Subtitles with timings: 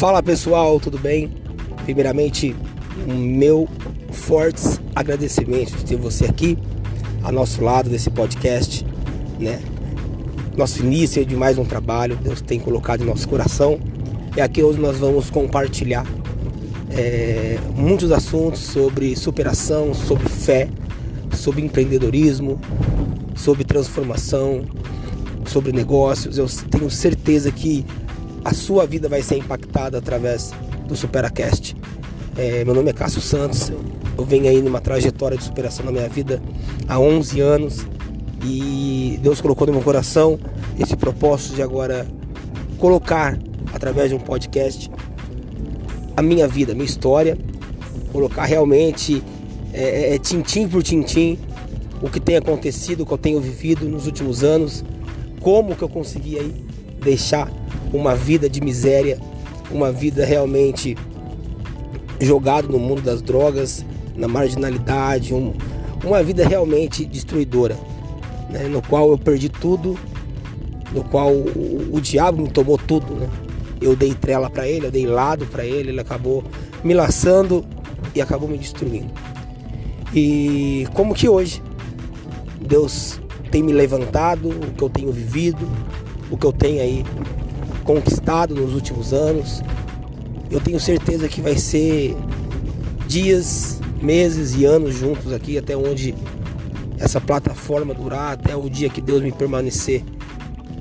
[0.00, 1.30] Fala pessoal, tudo bem?
[1.84, 2.56] Primeiramente,
[3.06, 3.68] o meu
[4.10, 6.56] fortes agradecimento de ter você aqui
[7.22, 8.82] ao nosso lado desse podcast,
[9.38, 9.60] né?
[10.56, 13.78] Nosso início de mais um trabalho, Deus tem colocado em nosso coração
[14.34, 16.06] e aqui hoje nós vamos compartilhar
[16.88, 20.66] é, muitos assuntos sobre superação, sobre fé,
[21.30, 22.58] sobre empreendedorismo,
[23.36, 24.62] sobre transformação,
[25.44, 26.38] sobre negócios.
[26.38, 27.84] Eu tenho certeza que
[28.44, 30.52] a sua vida vai ser impactada através
[30.86, 31.76] do Superacast.
[32.36, 33.72] É, meu nome é Cássio Santos,
[34.16, 36.42] eu venho aí numa trajetória de superação na minha vida
[36.88, 37.86] há 11 anos
[38.44, 40.38] e Deus colocou no meu coração
[40.78, 42.06] esse propósito de agora
[42.78, 43.38] colocar
[43.74, 44.90] através de um podcast
[46.16, 47.36] a minha vida, a minha história,
[48.12, 49.22] colocar realmente
[49.72, 51.38] é, é, é tintim por tintim
[52.02, 54.84] o que tem acontecido, o que eu tenho vivido nos últimos anos,
[55.40, 56.64] como que eu consegui aí
[57.02, 57.50] deixar
[57.92, 59.18] uma vida de miséria,
[59.70, 60.96] uma vida realmente
[62.20, 63.84] jogado no mundo das drogas,
[64.16, 65.52] na marginalidade, um,
[66.04, 67.76] uma vida realmente destruidora,
[68.50, 68.64] né?
[68.64, 69.98] no qual eu perdi tudo,
[70.92, 73.28] no qual o, o diabo me tomou tudo, né?
[73.80, 76.44] Eu dei trela para ele, eu dei lado para ele, ele acabou
[76.84, 77.64] me laçando
[78.14, 79.10] e acabou me destruindo.
[80.14, 81.62] E como que hoje
[82.60, 83.20] Deus
[83.50, 85.66] tem me levantado, o que eu tenho vivido,
[86.30, 87.04] o que eu tenho aí
[87.94, 89.62] conquistado nos últimos anos.
[90.48, 92.16] Eu tenho certeza que vai ser
[93.08, 96.14] dias, meses e anos juntos aqui até onde
[96.98, 100.04] essa plataforma durar, até o dia que Deus me permanecer,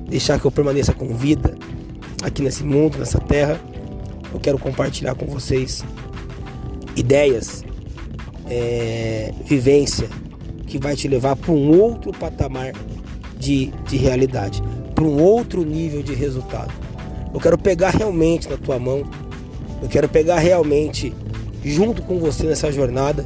[0.07, 1.57] deixar que eu permaneça com vida
[2.21, 3.59] aqui nesse mundo, nessa terra.
[4.31, 5.83] Eu quero compartilhar com vocês
[6.95, 7.63] ideias,
[8.47, 10.07] é, vivência
[10.67, 12.73] que vai te levar para um outro patamar
[13.39, 14.61] de, de realidade,
[14.93, 16.88] para um outro nível de resultado.
[17.33, 19.03] Eu quero pegar realmente na tua mão.
[19.81, 21.13] Eu quero pegar realmente
[21.63, 23.25] junto com você nessa jornada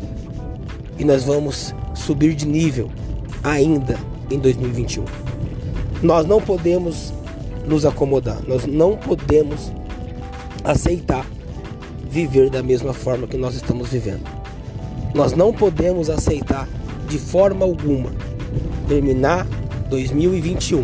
[0.98, 2.90] e nós vamos subir de nível
[3.44, 3.98] ainda
[4.30, 5.06] em 2021.
[6.02, 7.14] Nós não podemos
[7.66, 9.72] nos acomodar, nós não podemos
[10.64, 11.26] aceitar
[12.10, 14.24] viver da mesma forma que nós estamos vivendo.
[15.14, 16.68] Nós não podemos aceitar
[17.08, 18.12] de forma alguma
[18.88, 19.48] terminar
[19.90, 20.84] 2021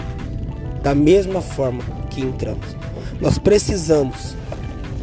[0.81, 2.65] da mesma forma que entramos.
[3.21, 4.35] Nós precisamos,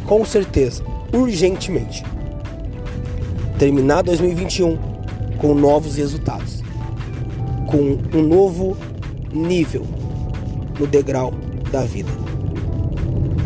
[0.05, 0.83] com certeza,
[1.13, 2.03] urgentemente,
[3.59, 4.77] terminar 2021
[5.37, 6.63] com novos resultados,
[7.67, 8.75] com um novo
[9.31, 9.85] nível
[10.79, 11.31] no degrau
[11.71, 12.09] da vida.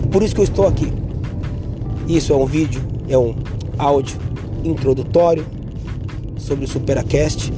[0.09, 0.92] Por isso que eu estou aqui.
[2.08, 3.36] Isso é um vídeo, é um
[3.78, 4.18] áudio
[4.64, 5.46] introdutório
[6.38, 7.52] sobre o Superacast.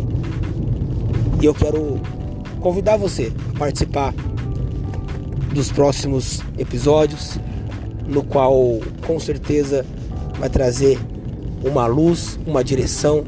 [1.42, 2.00] E eu quero
[2.60, 4.14] convidar você a participar
[5.54, 7.40] dos próximos episódios,
[8.08, 9.86] no qual com certeza
[10.40, 11.00] vai trazer
[11.64, 13.24] uma luz, uma direção,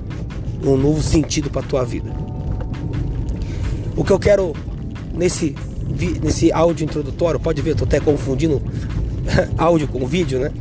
[0.63, 2.11] um novo sentido para a tua vida.
[3.95, 4.53] O que eu quero
[5.13, 5.55] nesse
[6.21, 8.61] nesse áudio introdutório, pode ver, tô até confundindo
[9.57, 10.51] áudio com vídeo, né?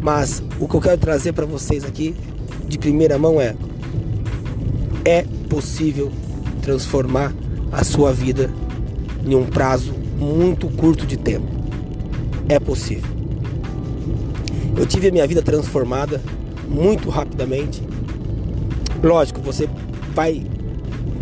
[0.00, 2.14] Mas o que eu quero trazer para vocês aqui
[2.68, 3.54] de primeira mão é
[5.04, 6.10] é possível
[6.62, 7.32] transformar
[7.70, 8.50] a sua vida
[9.24, 9.92] em um prazo
[10.22, 11.46] muito curto de tempo.
[12.48, 13.10] É possível.
[14.76, 16.20] Eu tive a minha vida transformada
[16.68, 17.82] muito rapidamente.
[19.02, 19.68] Lógico, você
[20.14, 20.46] vai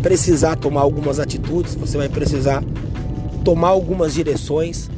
[0.01, 2.63] precisar tomar algumas atitudes, você vai precisar
[3.43, 4.89] tomar algumas direções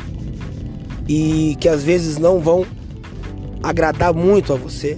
[1.08, 2.66] e que às vezes não vão
[3.62, 4.98] agradar muito a você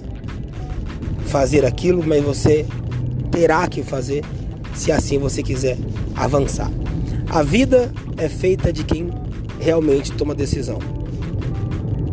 [1.26, 2.66] fazer aquilo, mas você
[3.30, 4.24] terá que fazer
[4.74, 5.76] se assim você quiser
[6.14, 6.70] avançar.
[7.28, 9.10] A vida é feita de quem
[9.60, 10.78] realmente toma decisão.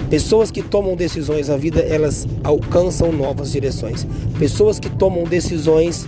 [0.10, 4.06] Pessoas que tomam decisões na vida, elas alcançam novas direções.
[4.38, 6.08] Pessoas que tomam decisões,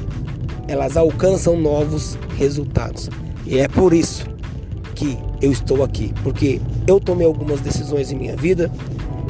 [0.67, 3.09] elas alcançam novos resultados.
[3.45, 4.25] E é por isso
[4.95, 8.71] que eu estou aqui, porque eu tomei algumas decisões em minha vida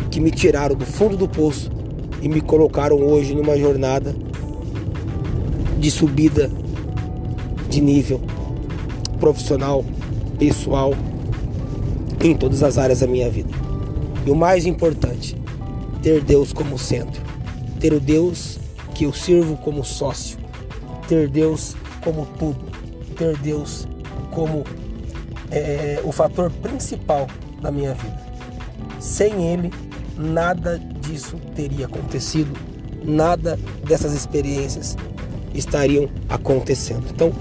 [0.10, 1.70] que me tiraram do fundo do poço
[2.22, 4.16] e me colocaram hoje numa jornada
[5.78, 6.50] de subida
[7.70, 8.22] de nível
[9.16, 9.84] profissional,
[10.38, 10.94] pessoal,
[12.24, 13.50] em todas as áreas da minha vida.
[14.26, 15.36] E o mais importante,
[16.02, 17.22] ter Deus como centro,
[17.80, 18.60] ter o Deus
[18.94, 20.38] que eu sirvo como sócio,
[21.08, 22.60] ter Deus como tudo,
[23.16, 23.88] ter Deus
[24.32, 24.64] como
[25.52, 27.28] é, o fator principal
[27.62, 28.26] da minha vida.
[29.00, 29.72] Sem Ele,
[30.18, 32.52] nada disso teria acontecido,
[33.04, 34.98] nada dessas experiências
[35.54, 37.06] estariam acontecendo.
[37.14, 37.32] Então,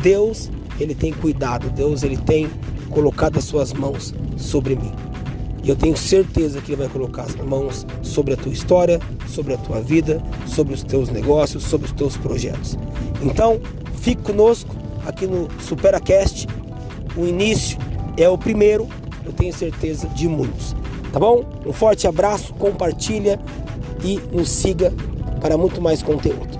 [0.00, 2.50] Deus, ele tem cuidado, Deus, ele tem
[2.90, 4.92] colocado as suas mãos sobre mim.
[5.64, 9.54] E eu tenho certeza que Ele vai colocar as mãos sobre a tua história, sobre
[9.54, 12.76] a tua vida, sobre os teus negócios, sobre os teus projetos.
[13.22, 13.58] Então,
[14.00, 14.76] fique conosco
[15.06, 16.46] aqui no SuperaCast.
[17.16, 17.78] O início
[18.18, 18.86] é o primeiro,
[19.24, 20.76] eu tenho certeza, de muitos.
[21.10, 21.44] Tá bom?
[21.64, 23.40] Um forte abraço, compartilha
[24.04, 24.92] e nos siga
[25.40, 26.53] para muito mais conteúdo.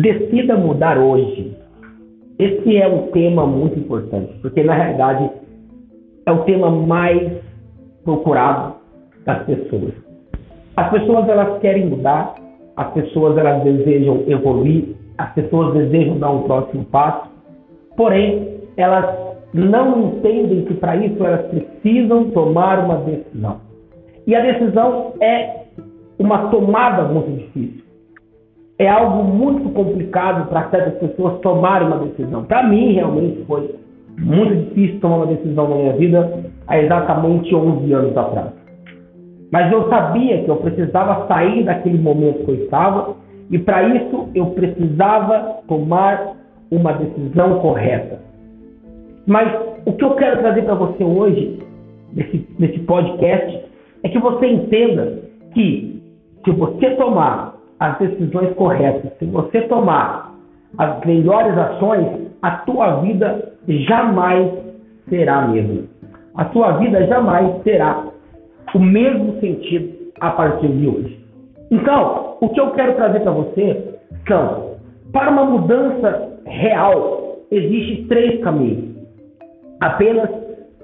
[0.00, 1.56] Decida mudar hoje.
[2.38, 5.30] Esse é um tema muito importante, porque na realidade
[6.26, 7.32] é o tema mais
[8.04, 8.74] procurado
[9.24, 9.94] das pessoas.
[10.76, 12.34] As pessoas elas querem mudar,
[12.76, 17.30] as pessoas elas desejam evoluir, as pessoas desejam dar um próximo passo,
[17.96, 19.16] porém elas
[19.54, 23.60] não entendem que para isso elas precisam tomar uma decisão.
[24.26, 25.64] E a decisão é
[26.18, 27.85] uma tomada muito difícil
[28.78, 32.44] é algo muito complicado para certas pessoas tomarem uma decisão.
[32.44, 33.74] Para mim, realmente foi
[34.18, 38.52] muito difícil tomar uma decisão na minha vida há exatamente 11 anos atrás.
[39.50, 43.14] Mas eu sabia que eu precisava sair daquele momento que eu estava
[43.50, 46.34] e para isso eu precisava tomar
[46.70, 48.20] uma decisão correta.
[49.26, 49.52] Mas
[49.86, 51.58] o que eu quero trazer para você hoje,
[52.12, 53.64] nesse, nesse podcast,
[54.02, 55.22] é que você entenda
[55.54, 56.02] que
[56.44, 60.34] se você tomar as decisões corretas, se você tomar
[60.78, 64.50] as melhores ações, a tua vida jamais
[65.08, 65.84] será a mesma.
[66.34, 68.04] A tua vida jamais terá
[68.74, 71.24] o mesmo sentido a partir de hoje.
[71.70, 74.76] Então, o que eu quero trazer para você são,
[75.12, 78.96] para uma mudança real, existem três caminhos.
[79.80, 80.30] Apenas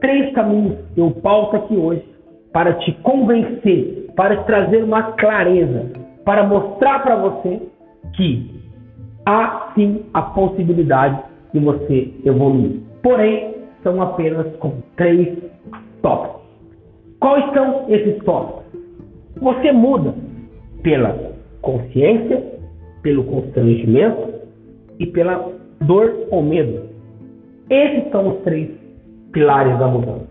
[0.00, 2.04] três caminhos eu pauto aqui hoje
[2.52, 7.60] para te convencer, para te trazer uma clareza para mostrar para você
[8.14, 8.62] que
[9.26, 11.22] há sim a possibilidade
[11.52, 12.80] de você evoluir.
[13.02, 15.36] Porém, são apenas com três
[16.02, 16.42] tópicos.
[17.20, 18.62] Quais são esses tópicos?
[19.40, 20.14] Você muda
[20.82, 22.42] pela consciência,
[23.02, 24.34] pelo constrangimento
[24.98, 26.88] e pela dor ou medo.
[27.70, 28.70] Esses são os três
[29.32, 30.28] pilares da mudança.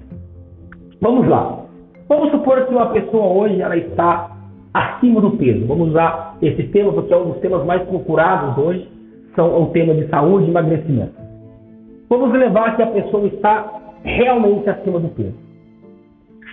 [1.02, 1.66] Vamos lá.
[2.08, 4.31] Vamos supor que uma pessoa hoje ela está
[4.74, 5.66] acima do peso.
[5.66, 8.88] Vamos usar esse tema porque é um dos temas mais procurados hoje,
[9.36, 11.14] são o tema de saúde e emagrecimento.
[12.10, 13.72] Vamos levar que a pessoa está
[14.04, 15.36] realmente acima do peso.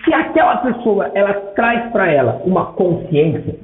[0.05, 3.55] Se aquela pessoa ela traz para ela uma consciência,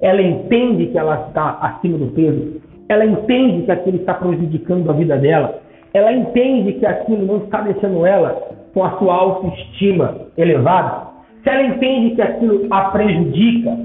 [0.00, 4.92] ela entende que ela está acima do peso, ela entende que aquilo está prejudicando a
[4.92, 5.60] vida dela,
[5.94, 8.30] ela entende que aquilo não está deixando ela
[8.74, 11.11] com a sua autoestima elevada,
[11.42, 13.76] se ela entende que aquilo a prejudica,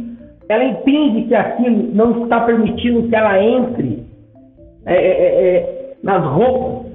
[0.48, 4.06] ela entende que aquilo não está permitindo que ela entre
[4.86, 6.92] é, é, é, é, nas roupas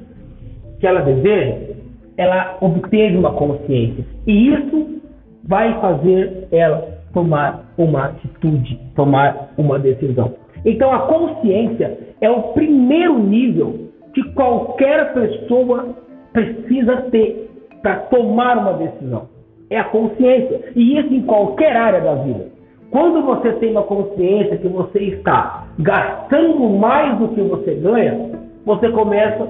[0.78, 1.74] que ela deseja,
[2.16, 4.04] ela obteve uma consciência.
[4.26, 5.00] E isso
[5.44, 10.34] vai fazer ela tomar uma atitude, tomar uma decisão.
[10.64, 15.96] Então a consciência é o primeiro nível que qualquer pessoa
[16.32, 17.50] precisa ter
[17.82, 19.31] para tomar uma decisão
[19.72, 20.72] é a consciência.
[20.76, 22.46] E isso em qualquer área da vida.
[22.90, 28.30] Quando você tem uma consciência que você está gastando mais do que você ganha,
[28.66, 29.48] você começa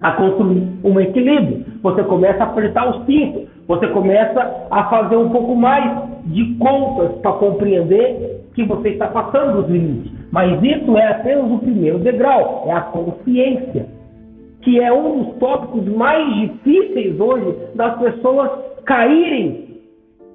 [0.00, 1.64] a construir um equilíbrio.
[1.82, 3.48] Você começa a apertar os cintos.
[3.68, 9.62] Você começa a fazer um pouco mais de contas para compreender que você está passando
[9.62, 10.12] dos limites.
[10.32, 13.86] Mas isso é apenas o primeiro degrau, é a consciência,
[14.62, 18.50] que é um dos tópicos mais difíceis hoje das pessoas
[18.88, 19.82] caírem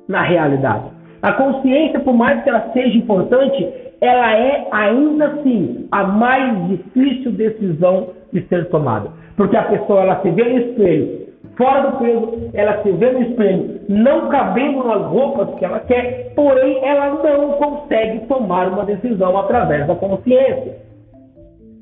[0.07, 0.85] na realidade.
[1.23, 3.67] A consciência, por mais que ela seja importante,
[3.99, 9.09] ela é ainda assim a mais difícil decisão de ser tomada.
[9.35, 13.21] Porque a pessoa ela se vê no espelho, fora do peso, ela se vê no
[13.23, 19.35] espelho, não cabendo nas roupas que ela quer, porém ela não consegue tomar uma decisão
[19.37, 20.77] através da consciência.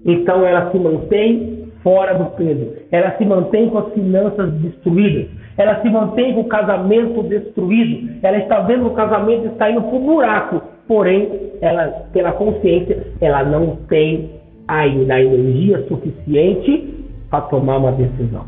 [0.05, 5.81] Então ela se mantém fora do peso, ela se mantém com as finanças destruídas, ela
[5.81, 9.99] se mantém com o casamento destruído, ela está vendo o casamento está indo para o
[9.99, 11.29] buraco, porém,
[11.61, 14.29] ela, pela consciência, ela não tem
[14.67, 18.45] ainda a energia suficiente para tomar uma decisão.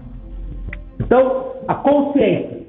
[0.99, 2.63] Então, a consciência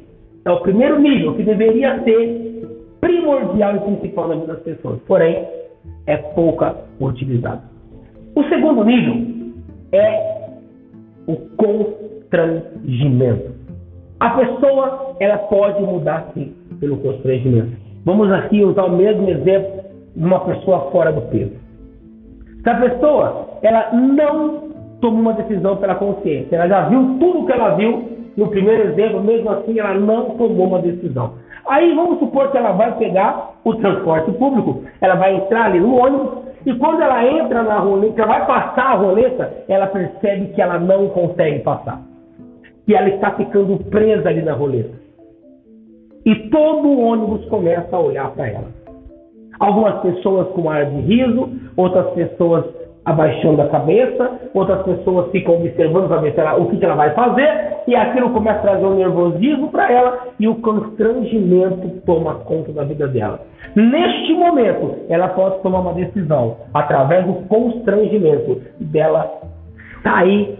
[0.44, 2.44] é o primeiro nível que deveria ser
[3.00, 5.46] primordial e principal na vida das pessoas, porém,
[6.06, 7.62] é pouca utilizado.
[8.34, 9.14] O segundo nível
[9.92, 10.34] é
[11.26, 13.53] o constrangimento.
[14.24, 17.76] A pessoa ela pode mudar sim pelo constrangimento.
[18.06, 19.84] Vamos aqui usar o mesmo exemplo
[20.16, 21.52] de uma pessoa fora do peso.
[22.62, 24.70] Se a pessoa ela não
[25.02, 28.92] tomou uma decisão pela consciência, ela já viu tudo o que ela viu no primeiro
[28.92, 31.34] exemplo, mesmo assim ela não tomou uma decisão.
[31.68, 35.96] Aí vamos supor que ela vai pegar o transporte público, ela vai entrar ali no
[35.96, 40.78] ônibus e quando ela entra na roleta, vai passar a roleta, ela percebe que ela
[40.78, 42.13] não consegue passar.
[42.86, 44.94] E ela está ficando presa ali na roleta.
[46.24, 48.68] E todo o ônibus começa a olhar para ela.
[49.60, 52.64] Algumas pessoas com ar de riso, outras pessoas
[53.04, 57.12] abaixando a cabeça, outras pessoas ficam observando para ver ela, o que, que ela vai
[57.14, 62.72] fazer, e aquilo começa a trazer um nervosismo para ela e o constrangimento toma conta
[62.72, 63.40] da vida dela.
[63.76, 69.30] Neste momento, ela pode tomar uma decisão através do constrangimento dela
[70.02, 70.56] sair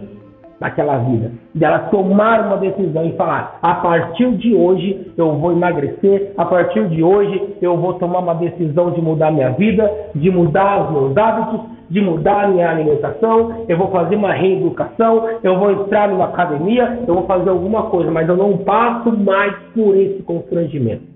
[0.59, 6.33] daquela vida, dela tomar uma decisão e falar: a partir de hoje eu vou emagrecer,
[6.37, 10.85] a partir de hoje eu vou tomar uma decisão de mudar minha vida, de mudar
[10.85, 16.09] os meus hábitos, de mudar minha alimentação, eu vou fazer uma reeducação, eu vou entrar
[16.09, 21.14] numa academia, eu vou fazer alguma coisa, mas eu não passo mais por esse constrangimento.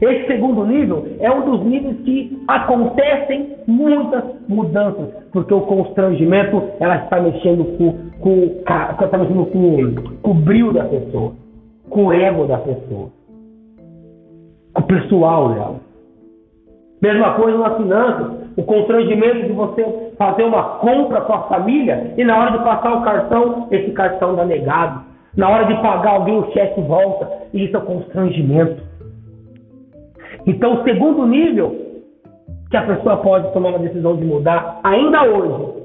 [0.00, 6.96] Esse segundo nível é um dos níveis que acontecem muitas mudanças, porque o constrangimento ela
[6.96, 11.32] está mexendo com, com, está mexendo com, com o brilho da pessoa,
[11.88, 13.08] com o ego da pessoa,
[14.72, 15.80] com o pessoal dela.
[17.02, 22.24] Mesma coisa nas finanças, o constrangimento de você fazer uma compra com a família e
[22.24, 25.02] na hora de passar o cartão, esse cartão dá negado.
[25.36, 27.28] Na hora de pagar alguém, o cheque volta.
[27.52, 28.82] E isso é constrangimento.
[30.46, 31.84] Então, o segundo nível
[32.70, 35.84] que a pessoa pode tomar uma decisão de mudar, ainda hoje,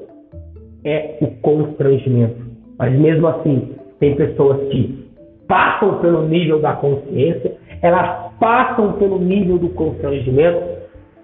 [0.84, 2.38] é o constrangimento.
[2.78, 5.08] Mas mesmo assim, tem pessoas que
[5.48, 10.62] passam pelo nível da consciência, elas passam pelo nível do constrangimento,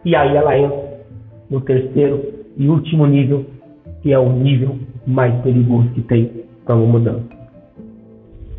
[0.04, 1.00] e aí ela entra
[1.50, 2.22] no terceiro
[2.58, 3.46] e último nível,
[4.01, 7.25] que é o nível mais perigoso que tem para uma mudança.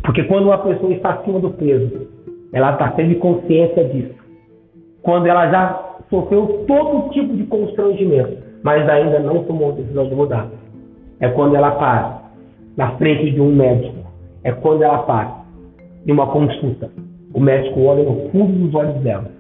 [0.03, 2.09] Porque quando uma pessoa está acima do peso,
[2.53, 4.26] ela está tendo consciência disso
[5.07, 10.15] quando ela já sofreu todo tipo de constrangimento, mas ainda não tomou a decisão de
[10.17, 10.49] mudar.
[11.21, 12.23] É quando ela para
[12.77, 13.95] na frente de um médico.
[14.43, 15.43] É quando ela para
[16.05, 16.91] em uma consulta.
[17.33, 19.31] O médico olha no fundo dos olhos dela.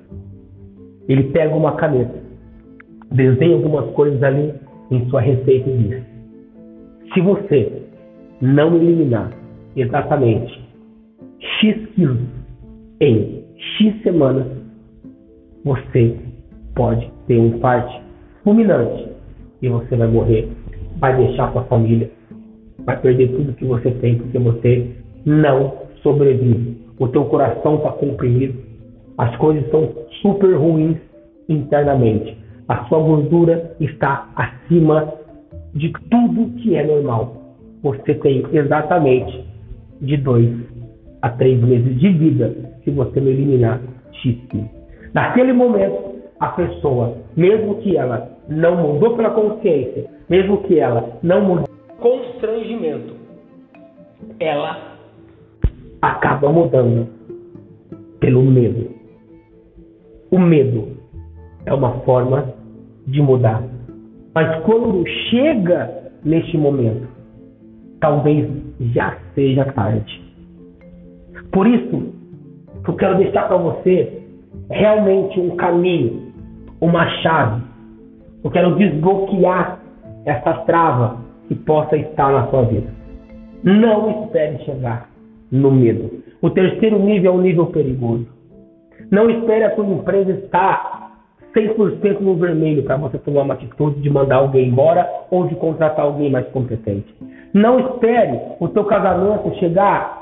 [1.09, 2.15] Ele pega uma caneta,
[3.11, 4.55] desenha algumas coisas ali
[4.93, 6.03] em sua receita e diz:
[7.13, 7.83] se você
[8.41, 9.33] não eliminar
[9.75, 10.61] exatamente
[11.41, 12.21] X quilos
[13.01, 14.47] em X semanas,
[15.67, 16.17] você
[16.77, 18.01] pode ter um infarto
[18.45, 19.09] fulminante
[19.61, 20.49] e você vai morrer,
[20.99, 22.09] vai deixar sua família,
[22.85, 24.93] vai perder tudo que você tem porque você
[25.27, 26.87] não sobrevive.
[27.01, 28.55] O teu coração está comprimido,
[29.19, 29.93] as coisas estão
[30.23, 30.99] super ruins
[31.49, 32.39] internamente.
[32.69, 35.13] A sua gordura está acima
[35.75, 37.43] de tudo que é normal.
[37.83, 39.45] Você tem exatamente
[40.01, 40.49] de dois
[41.23, 42.55] a três meses de vida
[42.85, 43.81] se você não eliminar
[44.13, 44.37] X
[45.17, 51.41] Naquele momento, a pessoa, mesmo que ela não mudou pela consciência, mesmo que ela não
[51.41, 51.67] mudou
[51.99, 53.15] constrangimento,
[54.39, 54.99] ela
[56.03, 57.09] acaba mudando
[58.21, 58.91] pelo medo.
[60.31, 60.99] O medo
[61.65, 62.53] é uma forma
[63.07, 63.63] de mudar.
[64.35, 67.09] Mas quando chega neste momento,
[68.01, 68.51] talvez
[68.93, 70.23] já seja tarde.
[71.51, 72.13] Por isso,
[72.87, 74.26] eu quero deixar para você
[74.71, 76.33] realmente um caminho,
[76.81, 77.63] uma chave.
[78.43, 79.81] Eu quero desbloquear
[80.25, 81.19] essa trava
[81.49, 82.89] que possa estar na sua vida.
[83.63, 85.09] Não espere chegar
[85.51, 86.23] no medo.
[86.43, 88.27] O terceiro nível é o nível perigoso.
[89.11, 91.13] Não espere a sua empresa estar
[91.55, 96.05] 100% no vermelho para você tomar uma atitude de mandar alguém embora ou de contratar
[96.05, 97.15] alguém mais competente.
[97.55, 100.16] Não espere o seu casamento chegar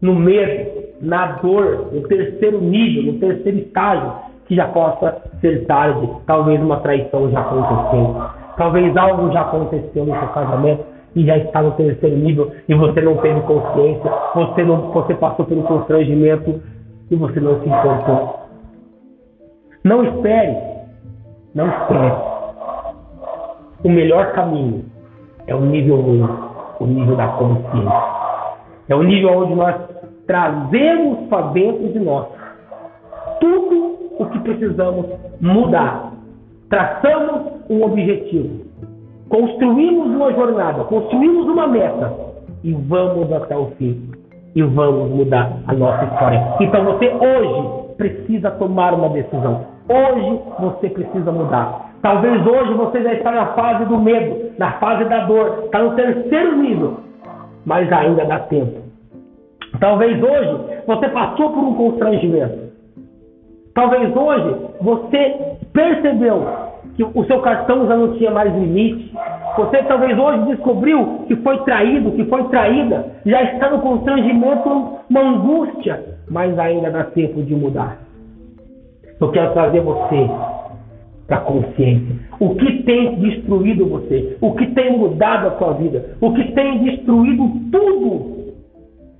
[0.00, 4.12] no medo, na dor, no terceiro nível, no terceiro estágio,
[4.46, 6.08] que já possa ser tarde.
[6.26, 8.16] Talvez uma traição já aconteceu.
[8.56, 10.84] Talvez algo já aconteceu no seu casamento
[11.16, 15.44] e já está no terceiro nível e você não teve consciência, você, não, você passou
[15.44, 16.60] pelo constrangimento
[17.10, 18.40] e você não se importou.
[19.84, 20.56] Não espere,
[21.54, 22.12] não espere.
[23.84, 24.84] O melhor caminho
[25.46, 26.28] é o nível 1,
[26.80, 28.13] o nível da consciência.
[28.88, 29.74] É o nível onde nós
[30.26, 32.26] trazemos para dentro de nós
[33.40, 35.06] tudo o que precisamos
[35.40, 36.12] mudar.
[36.68, 38.64] Traçamos um objetivo,
[39.28, 42.12] construímos uma jornada, construímos uma meta
[42.62, 44.10] e vamos até o fim.
[44.54, 46.54] E vamos mudar a nossa história.
[46.60, 49.66] Então você hoje precisa tomar uma decisão.
[49.88, 51.90] Hoje você precisa mudar.
[52.00, 55.96] Talvez hoje você já está na fase do medo, na fase da dor, está no
[55.96, 57.00] terceiro nível,
[57.64, 58.82] mas ainda dá tempo.
[59.80, 62.64] Talvez hoje você passou por um constrangimento.
[63.74, 66.46] Talvez hoje você percebeu
[66.94, 69.12] que o seu cartão já não tinha mais limite.
[69.56, 75.20] Você talvez hoje descobriu que foi traído, que foi traída, já está no constrangimento, uma
[75.20, 77.98] angústia, mas ainda dá tempo de mudar.
[79.20, 80.28] Eu quero trazer você
[81.26, 82.16] para a consciência.
[82.38, 84.36] O que tem destruído você?
[84.40, 86.16] O que tem mudado a sua vida?
[86.20, 88.54] O que tem destruído tudo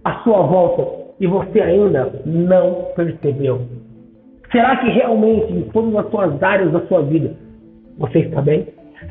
[0.04, 3.62] à sua volta e você ainda não percebeu?
[4.52, 7.34] Será que realmente em todas as suas áreas da sua vida
[7.99, 8.66] você está bem?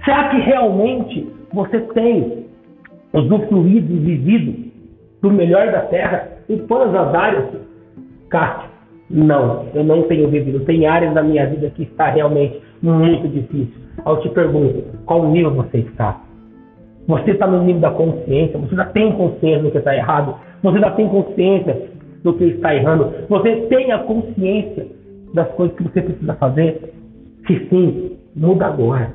[0.06, 2.46] Será que realmente você tem
[3.14, 4.72] usufruído e vivido
[5.22, 7.46] do melhor da terra em todas as áreas?
[8.30, 8.70] Cássio,
[9.10, 10.66] não, eu não tenho vivido.
[10.66, 13.82] Tem áreas da minha vida que está realmente muito difícil.
[14.06, 16.22] Eu te pergunto, qual nível você está?
[17.08, 18.58] Você está no nível da consciência?
[18.58, 20.36] Você já tem consciência do que está errado?
[20.64, 21.90] Você já tem consciência
[22.24, 23.14] do que está errando?
[23.30, 24.88] Você tem a consciência
[25.34, 26.94] das coisas que você precisa fazer?
[27.46, 29.12] Se sim, muda agora.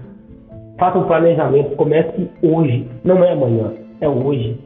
[0.78, 4.60] Faça um planejamento, comece hoje, não é amanhã, é hoje.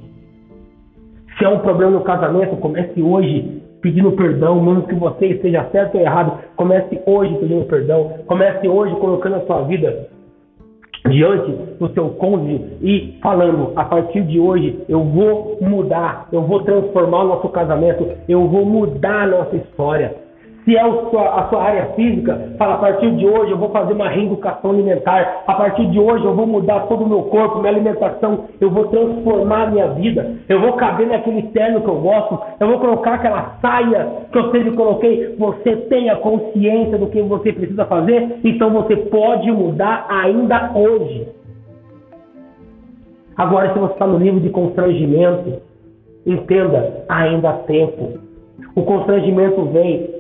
[1.38, 5.97] Se é um problema no casamento, comece hoje pedindo perdão, mesmo que você esteja certo
[5.97, 6.39] ou errado.
[6.57, 8.12] Comece hoje pedindo perdão.
[8.27, 10.09] Comece hoje colocando a sua vida
[11.11, 16.62] diante do seu cônjuge e falando: a partir de hoje eu vou mudar, eu vou
[16.62, 20.22] transformar o nosso casamento, eu vou mudar a nossa história.
[20.64, 24.09] Se é a sua área física, fala, a partir de hoje eu vou fazer uma
[24.09, 25.42] reeducação alimentar.
[25.44, 28.44] A partir de hoje eu vou mudar todo o meu corpo, minha alimentação.
[28.61, 30.37] Eu vou transformar a minha vida.
[30.48, 32.38] Eu vou caber naquele terno que eu gosto.
[32.61, 35.35] Eu vou colocar aquela saia que eu sempre coloquei.
[35.37, 38.38] Você tem a consciência do que você precisa fazer.
[38.44, 41.27] Então você pode mudar ainda hoje.
[43.37, 45.61] Agora, se você está no nível de constrangimento,
[46.25, 48.20] entenda, ainda há tempo.
[48.77, 50.12] O constrangimento vem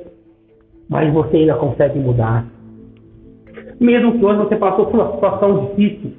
[0.88, 2.46] mas você ainda consegue mudar.
[3.80, 6.12] Mesmo que hoje você passou por uma situação difícil,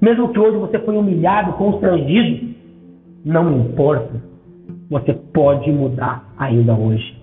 [0.00, 2.54] mesmo que hoje você foi humilhado, constrangido,
[3.24, 4.22] não importa.
[4.90, 7.18] Você pode mudar ainda hoje.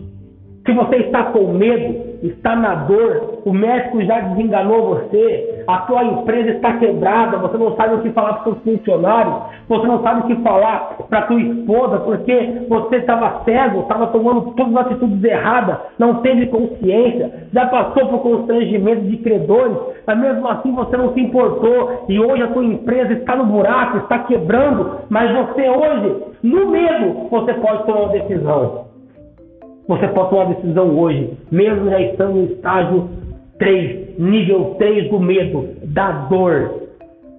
[0.65, 6.03] Se você está com medo, está na dor, o médico já desenganou você, a tua
[6.03, 9.35] empresa está quebrada, você não sabe o que falar para os funcionários,
[9.67, 14.53] você não sabe o que falar para tua esposa, porque você estava cego, estava tomando
[14.53, 20.47] todas as atitudes erradas, não teve consciência, já passou por constrangimento de credores, mas mesmo
[20.47, 24.99] assim você não se importou e hoje a tua empresa está no buraco, está quebrando,
[25.09, 28.84] mas você hoje, no medo, você pode tomar uma decisão.
[29.87, 33.07] Você pode tomar uma decisão hoje, mesmo já estando no estágio
[33.59, 36.85] 3, nível 3 do medo, da dor.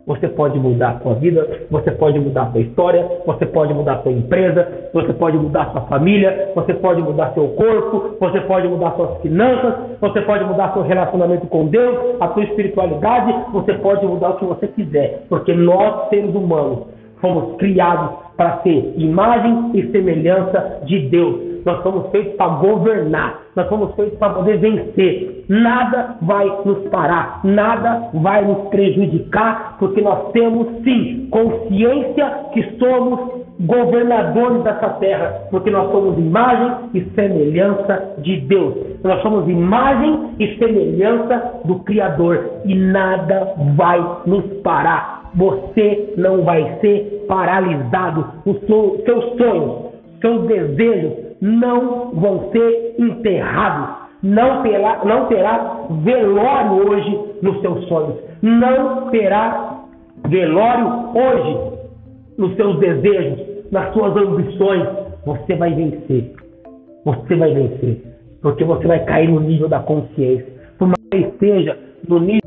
[0.07, 3.95] Você pode mudar a sua vida, você pode mudar a sua história, você pode mudar
[3.95, 8.41] a sua empresa, você pode mudar a sua família, você pode mudar seu corpo, você
[8.43, 13.75] pode mudar suas finanças, você pode mudar seu relacionamento com Deus, a sua espiritualidade, você
[13.75, 16.85] pode mudar o que você quiser, porque nós, seres humanos,
[17.21, 21.56] fomos criados para ser imagem e semelhança de Deus.
[21.67, 25.45] Nós fomos feitos para governar, nós fomos feitos para poder vencer.
[25.49, 33.47] Nada vai nos parar, nada vai nos prejudicar, porque nós temos sim consciência que somos
[33.59, 38.75] governadores dessa terra, porque nós somos imagem e semelhança de Deus.
[39.03, 45.31] Nós somos imagem e semelhança do Criador e nada vai nos parar.
[45.35, 48.25] Você não vai ser paralisado.
[49.05, 49.87] Seus sonhos,
[50.21, 54.07] seus desejos não vão ser enterrados.
[54.23, 58.17] Não terá, não terá velório hoje nos seus sonhos.
[58.43, 59.85] Não terá
[60.29, 61.77] velório hoje
[62.39, 64.87] nos seus desejos, nas suas ambições.
[65.25, 66.33] Você vai vencer.
[67.05, 68.03] Você vai vencer.
[68.43, 70.47] Porque você vai cair no nível da consciência.
[70.79, 72.41] Por mais que esteja no nível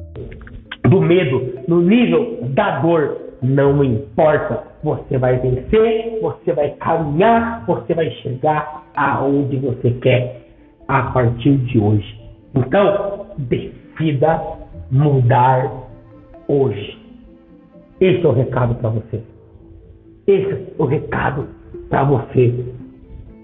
[0.90, 4.69] do medo, no nível da dor, não importa.
[4.82, 10.42] Você vai vencer, você vai caminhar, você vai chegar aonde você quer
[10.88, 12.18] a partir de hoje.
[12.56, 14.42] Então, decida
[14.90, 15.70] mudar
[16.48, 16.98] hoje.
[18.00, 19.22] Esse é o recado para você.
[20.26, 21.48] Esse é o recado
[21.90, 22.66] para você.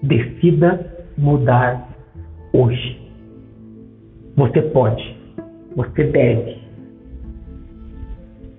[0.02, 1.86] Decida mudar
[2.54, 2.98] hoje.
[4.36, 5.16] Você pode,
[5.76, 6.62] você deve.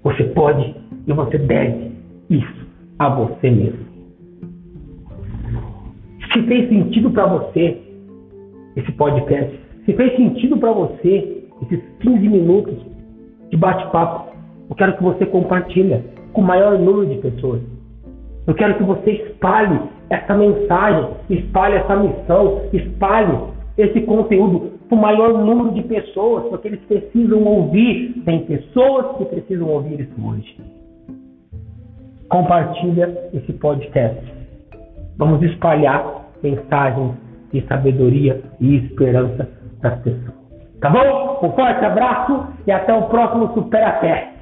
[0.03, 0.75] Você pode
[1.07, 1.91] e você deve
[2.29, 2.66] isso
[2.99, 3.85] a você mesmo.
[6.33, 7.87] Se fez sentido para você
[8.77, 9.59] esse podcast.
[9.85, 12.75] Se fez sentido para você esses 15 minutos
[13.49, 14.31] de bate-papo,
[14.69, 17.61] eu quero que você compartilhe com o maior número de pessoas.
[18.45, 19.79] Eu quero que você espalhe
[20.09, 23.37] essa mensagem, espalhe essa missão, espalhe
[23.77, 28.21] esse conteúdo para o maior número de pessoas, porque eles precisam ouvir.
[28.25, 30.55] Tem pessoas que precisam ouvir isso hoje.
[32.29, 34.21] Compartilha esse podcast.
[35.17, 37.13] Vamos espalhar mensagens
[37.51, 39.47] de sabedoria e esperança
[39.81, 40.37] das pessoas.
[40.81, 41.39] Tá bom?
[41.43, 44.36] Um forte abraço e até o próximo Supera Teste.